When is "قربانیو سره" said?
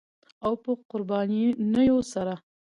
0.89-2.33